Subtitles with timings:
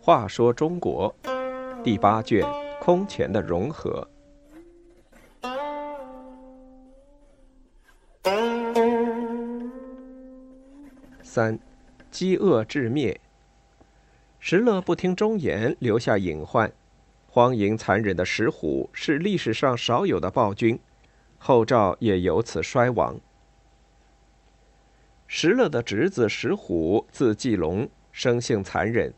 [0.00, 1.14] 话说中国
[1.84, 2.42] 第八卷
[2.80, 4.08] 空前的融合。
[11.22, 11.58] 三，
[12.10, 13.20] 饥饿致灭。
[14.40, 16.72] 石勒不听忠言，留下隐患。
[17.26, 20.80] 荒淫残忍的石虎是历史上少有的暴君，
[21.38, 23.18] 后赵也由此衰亡。
[25.26, 29.12] 石勒的侄子石虎，字季龙，生性残忍。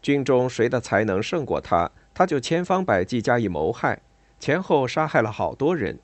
[0.00, 4.00] 军中谁的才能胜过他，他就千方百计加以谋害，
[4.40, 5.98] 前后杀害了好多人。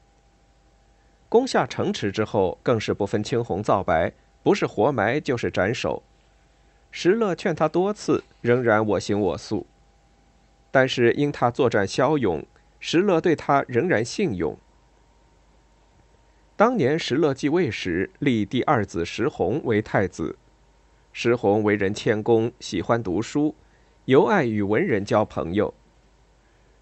[1.29, 6.03] 攻下城池之后，更是不分青红皂白，不是活埋就是斩首。
[6.91, 9.67] 石勒劝他多次，仍然我行我素。
[10.71, 12.45] 但是因他作战骁勇，
[12.81, 14.57] 石勒对他仍然信用。
[16.59, 20.37] 当年石勒继位时，立第二子石弘为太子。
[21.13, 23.55] 石弘为人谦恭，喜欢读书，
[24.07, 25.73] 尤爱与文人交朋友。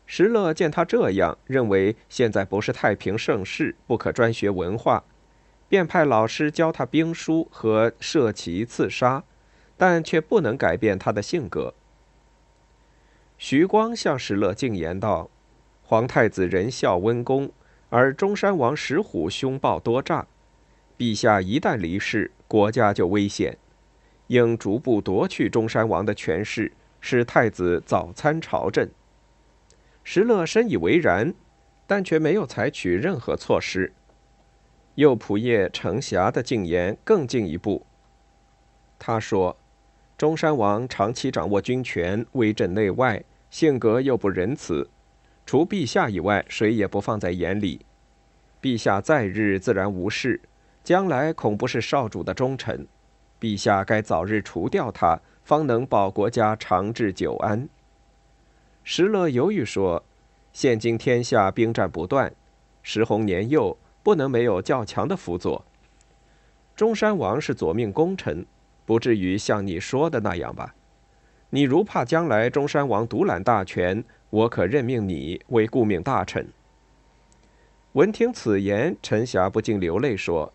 [0.06, 5.04] 石勒见他这样，认为现在不是太平盛世，不可专学文化，
[5.68, 9.24] 便派老师教他兵书和射骑刺杀。
[9.76, 11.74] 但却不能改变他的性格。
[13.36, 15.28] 徐光向石勒进言道
[15.84, 17.50] ：“皇太子仁孝温公，
[17.88, 20.26] 而中山王石虎凶暴多诈。
[20.98, 23.58] 陛下一旦离世，国家就危险，
[24.28, 28.88] 应逐步夺去中山王的权势，使太子早参朝政。”
[30.02, 31.34] 石勒深以为然，
[31.86, 33.92] 但却没有采取任何措施。
[34.94, 37.84] 右仆射程霞的进言更进一步，
[38.98, 39.56] 他说。
[40.18, 44.88] 中山王长期掌握军权，威震内外，性格又不仁慈，
[45.46, 47.86] 除陛下以外，谁也不放在眼里。
[48.60, 50.40] 陛下在日自然无事，
[50.82, 52.86] 将来恐不是少主的忠臣。
[53.40, 57.68] 陛下该早日除掉他，方能保国家长治久安。
[58.82, 60.04] 石勒犹豫说
[60.52, 62.34] ：“现今天下兵战不断，
[62.82, 65.64] 石弘年幼，不能没有较强的辅佐。
[66.74, 68.44] 中山王是左命功臣。”
[68.84, 70.72] 不至于像你说的那样吧？
[71.50, 76.48] 你如怕将来中山王独揽大权，我可任命你为顾命大臣。
[77.92, 80.52] 闻听此言，陈霞不禁流泪说：“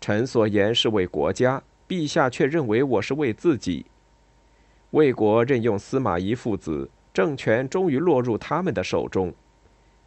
[0.00, 3.84] 臣所言是为国家，陛下却认为我是为自己。
[4.90, 9.34] 魏国任用司马懿父子，政权终于落入他们的手中。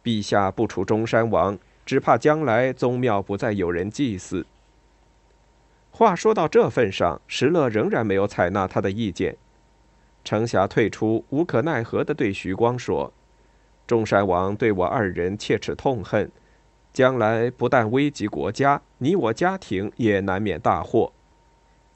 [0.02, 1.56] 陛下不除中山王，
[1.86, 4.44] 只怕将来宗庙不再有人祭祀。”
[5.92, 9.36] 话说到这份上，石勒仍然没有采纳他的意见。
[10.24, 13.12] 程霞退出，无可奈何地对徐光说
[13.86, 16.30] ：“中山王对我二人切齿痛恨，
[16.92, 21.12] 将来不但危及国家，你我家庭也难免大祸。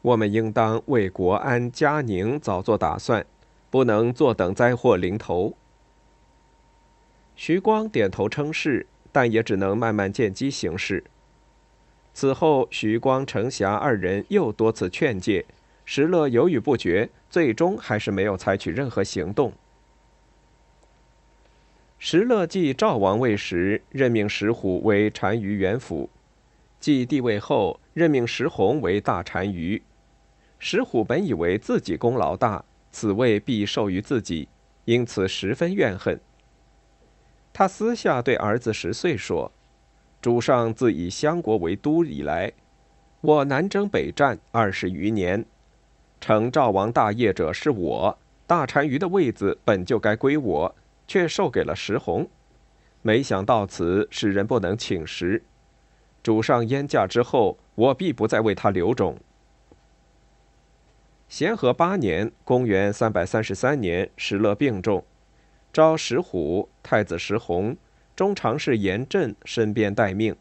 [0.03, 3.25] 我们应当为国安家宁早做打算，
[3.71, 5.55] 不能坐等灾祸临头。”
[7.37, 11.05] 徐光点头称是，但也只能慢慢见机行事。
[12.15, 15.45] 此后，徐光、程霞二人又多次劝诫，
[15.87, 19.53] 石勒犹豫不决，最终还是没有采取任何行动。
[21.99, 26.11] 石勒继赵王位时，任命石虎为单于元辅；
[26.81, 29.81] 继帝位后，任命石弘为大单于。
[30.59, 34.49] 石虎本以为自己功劳大，此位必授于自己，
[34.87, 36.21] 因此十分怨恨。
[37.53, 39.51] 他私下对儿子石岁说。
[40.21, 42.53] 主上自以相国为都以来，
[43.21, 45.45] 我南征北战二十余年，
[46.21, 50.75] 成赵王大业者是我，大单于的位子本就该归我，
[51.07, 52.29] 却授给了石弘。
[53.03, 55.45] 没想到此，使人不能请食。
[56.23, 59.17] 主上燕驾之后，我必不再为他留种。
[61.29, 65.05] 咸和八年（公元三百三十三年），石勒病重，
[65.73, 67.77] 召石虎、太子石弘。
[68.17, 70.35] 中常侍严震身边待命。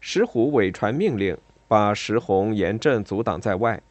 [0.00, 1.36] 石虎伪传命令，
[1.66, 3.82] 把石弘、严震阻挡在外。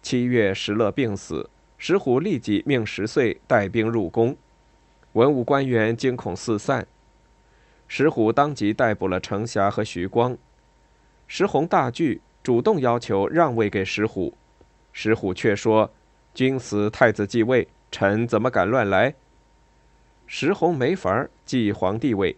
[0.00, 4.36] 七月，石勒病死，石虎立即命石岁带兵入宫，
[5.12, 6.86] 文武官员惊恐四散。
[7.86, 10.36] 石虎当即逮捕了程霞和徐光。
[11.26, 14.34] 石弘大惧，主动要求让位给石虎，
[14.92, 15.90] 石虎却说
[16.32, 19.14] ：“君死，太子继位，臣怎么敢乱来？”
[20.26, 22.36] 石弘没法继皇帝位。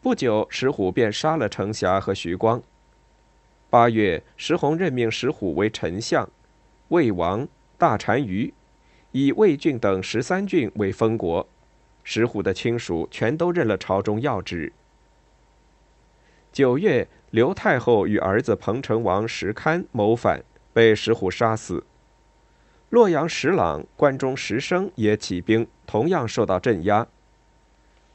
[0.00, 2.62] 不久，石虎便杀了程霞和徐光。
[3.70, 6.28] 八月，石弘任命石虎为丞相、
[6.88, 7.46] 魏王、
[7.78, 8.52] 大单于，
[9.12, 11.48] 以魏郡等十三郡为封国。
[12.02, 14.72] 石虎的亲属全都任了朝中要职。
[16.50, 21.84] 九月，刘太后与儿子彭城王石堪谋反，被石虎杀死。
[22.88, 27.06] 洛阳石朗、关中石生也起兵，同样受到镇压。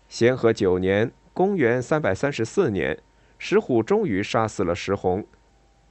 [0.10, 3.00] 咸和九年（公元334年），
[3.40, 5.26] 石虎终于杀死了石弘，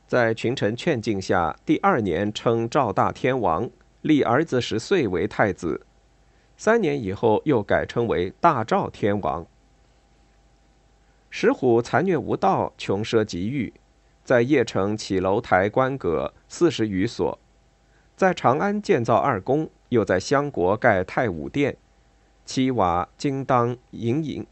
[0.06, 3.68] 在群臣劝进下，第二年称赵大天王，
[4.02, 5.86] 立儿子十岁为太子。
[6.56, 9.46] 三年以后，又改称为大赵天王。
[11.30, 13.72] 石虎残虐无道，穷奢极欲，
[14.22, 17.38] 在邺城起楼台官阁四十余所。
[18.14, 21.76] 在长安建造二宫，又在襄国盖太武殿，
[22.44, 24.46] 七瓦金当银银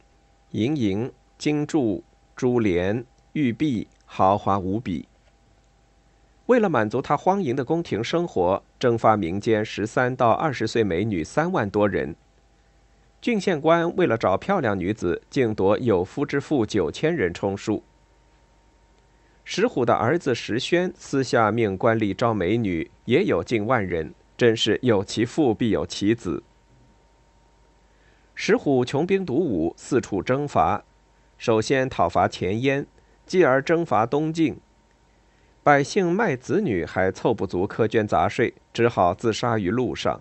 [0.51, 2.03] 银银金柱
[2.35, 3.05] 珠帘
[3.35, 5.07] 玉璧，豪华无比。
[6.53, 12.15] 为了满足他荒淫的宫廷生活，征发民间十三到二十岁美女三万多人。
[13.23, 17.83] 郡县官为了找漂亮女子，竟夺有夫之妇九千人充数。
[19.45, 26.43] 石虎的儿子石宣私下命官吏招美女，也有近万人，真是有其父必有其子。
[28.35, 30.85] 石虎穷兵黩武，四处征伐，
[31.39, 32.87] 首先讨伐前燕，
[33.25, 34.61] 继而征伐东晋。
[35.65, 40.21] 百姓卖子女还凑不足苛捐杂税，只好自杀于路上。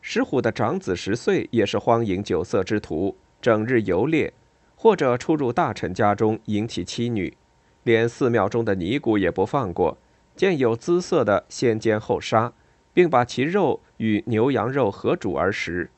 [0.00, 4.32] 石虎的长子石岁也是荒淫酒色之徒，整日游猎，
[4.74, 7.36] 或者出入大臣家中迎娶妻女。
[7.84, 9.96] 连寺庙中的尼姑也不放过，
[10.34, 12.52] 见有姿色的先奸后杀，
[12.92, 15.88] 并把其肉与牛羊肉合煮而食。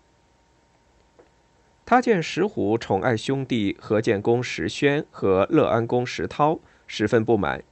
[1.87, 7.65] 他见石虎宠爱兄弟何建公石宣和乐安公石涛，十分不满，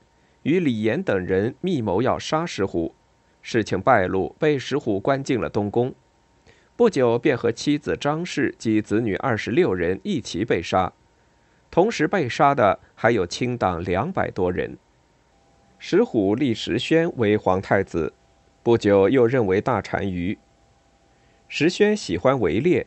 [0.42, 2.94] 与李严等人密谋要杀石虎。
[3.42, 5.94] 事情败露，被石虎关进了东宫。
[6.76, 10.92] 不久，便和妻子张氏及子女二十六人一齐被杀。
[11.70, 14.78] 同时被杀的还有清党两百多人。
[15.78, 18.12] 石虎立石宣为皇太子，
[18.62, 20.38] 不久又任为大单于。
[21.46, 22.86] 石宣喜欢围猎，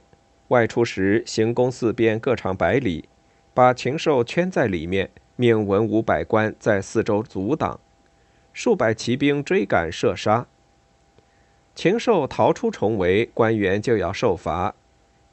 [0.50, 3.08] 外出时行宫四边各长百里，
[3.54, 7.80] 把禽兽圈在里面，命文武百官在四周阻挡，
[8.54, 10.48] 数百骑兵追赶射杀。
[11.74, 14.76] 禽兽逃出重围，官员就要受罚，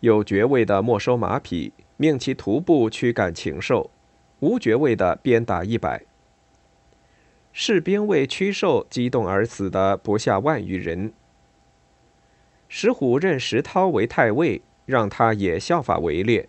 [0.01, 1.73] 有爵位的没收马匹。
[2.01, 3.91] 命其徒步驱赶禽兽，
[4.39, 6.05] 无爵位的鞭打一百。
[7.53, 11.13] 士兵为驱兽激动而死的不下万余人。
[12.69, 16.49] 石虎任石涛为太尉，让他也效法围猎。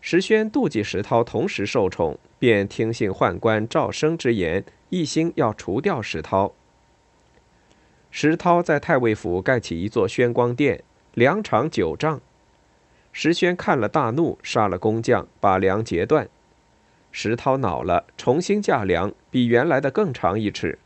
[0.00, 6.52] 石宣妒忌石涛同时受宠，便听信宦官赵升之言，一心要除掉石涛。
[8.10, 10.82] 石涛在太尉府盖起一座宣光殿，
[11.14, 12.20] 粮场九丈。
[13.12, 16.28] 石宣看了大怒，杀了工匠，把梁截断。
[17.10, 20.78] 石涛恼了，重新架梁，比原来的更长一尺。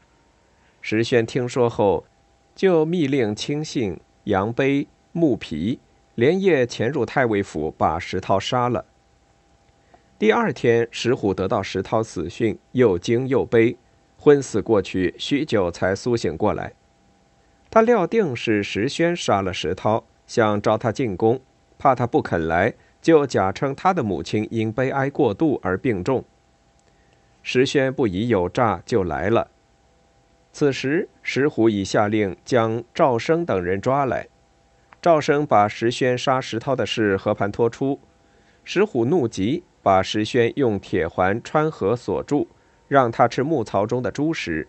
[0.81, 2.07] 石宣听说后，
[2.55, 5.79] 就密令亲信杨碑、穆皮
[6.15, 8.87] 连夜潜入太尉府，把石涛杀了。
[10.23, 13.77] 第二天，石虎得到石涛死讯，又惊又悲，
[14.17, 16.75] 昏死过去，许久才苏醒过来。
[17.69, 21.41] 他料定是石宣杀了石涛，想招他进宫。
[21.77, 26.25] 怕他不肯来，就假称他的母亲因悲哀过度而病重。
[27.43, 29.51] 石宣不疑有诈，就来了。
[30.53, 34.29] 此时，石虎已下令将赵生等人抓来。
[35.01, 37.99] 赵生把石宣杀石涛的事和盘托出，
[38.63, 42.47] 石虎怒极，把石宣用铁环穿河锁住，
[42.89, 44.69] 让他吃牧槽中的猪食，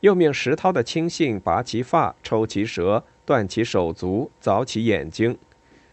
[0.00, 5.38] 又命石涛的亲信拔其发、抽其舌、断其手足、凿其眼睛。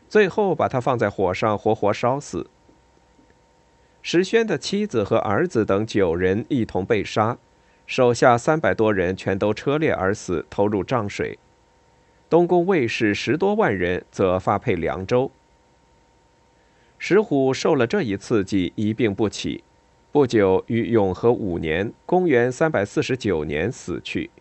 [0.09, 2.47] 最后把他放在火上活活烧死。
[4.01, 7.37] 石宣的妻子和儿子等九人一同被杀，
[7.87, 11.37] 手下三百多人全都车裂而死，投入漳水。
[12.29, 15.31] 东宫卫士十多万人则发配凉州。
[17.07, 19.63] 石虎受了这一刺激，一病不起，
[20.11, 24.31] 不久于永和五年（公元三百四十九年）死去。